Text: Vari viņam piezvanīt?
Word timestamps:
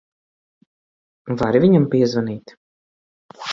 Vari 1.43 1.63
viņam 1.67 1.87
piezvanīt? 1.93 2.57